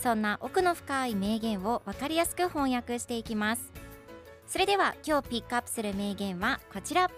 [0.00, 3.72] そんな奥の深い名言を分かりやすく翻訳していきます。
[4.46, 7.10] それでは今日ピックアップする名言はこちら。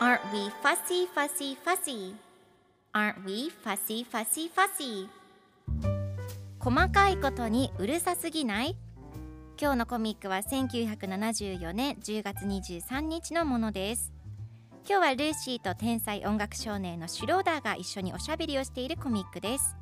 [0.00, 2.14] Aren't we fussy fussy fussy?
[2.92, 5.08] Aren't we fussy fussy fussy?
[6.58, 8.76] 細かいことにうるさすぎない？
[9.60, 14.12] 今日のコミックは1974年10月23日のものです。
[14.88, 19.76] 今日はルーシーと天才音楽少年のシュローダーが一緒におしゃべりをしているコミックです。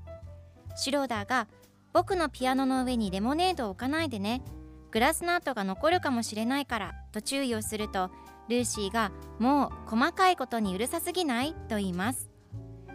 [0.77, 1.49] シュローダーが
[1.93, 4.43] 僕のピアノの上にレモネードを置かないでね。
[4.91, 8.11] グラスの跡が残るかもしれないからと注意をすると
[8.49, 11.53] ルーシーがもう細かいことにうるさすぎない？
[11.69, 12.31] と言います。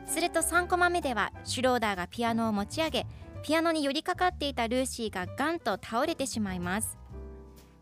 [0.06, 3.06] すると3コマ目ではシュローダーがピアノを持ち上げ
[3.44, 6.98] ピアノに寄りかかっていたルーシーがガンと倒れてしまいます。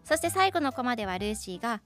[0.03, 1.81] そして最後のコマではルーシーが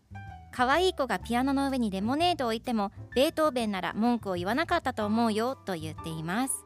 [0.51, 6.65] 可愛い子がピアノの上にレモネードを置いてもベートーベンなら文句を言わなかったと思うよと言っています。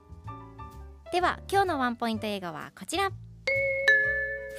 [1.16, 3.08] では今日のワンポイント映画はこちら。
[3.08, 3.14] フ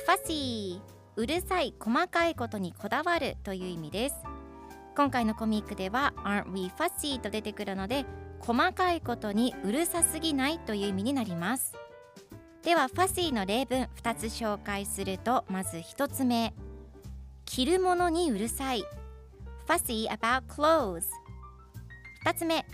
[0.08, 0.80] ァシー
[1.16, 4.14] うるさい細かいことにこだわるという意味です。
[4.96, 7.20] 今回のコミックでは Aren't we fussy?
[7.20, 8.06] と出てくるので
[8.40, 11.74] 細かいことにうるさすぎないという意味になります。
[12.62, 16.54] ではファシーの例文2つ紹介するとまず1つ目。
[17.44, 18.82] 着るものにうるさい。
[19.68, 21.02] Fussy about clothes
[22.24, 22.64] 2つ目。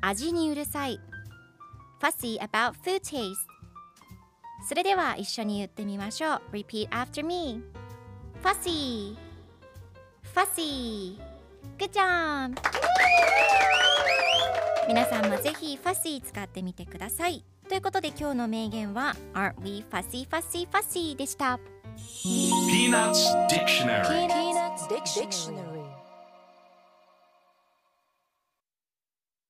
[0.00, 0.98] 味にうるさい。
[2.02, 3.46] Fussy about food taste
[4.68, 7.62] それでは一緒に言ってみましょう repeat after me
[8.42, 9.16] fussy
[10.34, 11.16] fussy
[11.78, 12.60] good job
[14.88, 21.60] 皆さんもぜひファシー使ってみてくださいということで今日の名言は Aren't we fussy fussy fussy でした
[22.24, 25.71] Peanuts Dictionary Peanuts Dictionary.